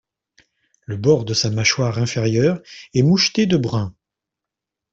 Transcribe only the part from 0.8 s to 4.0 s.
Le bord de sa mâchoire inférieure est moucheté de brun.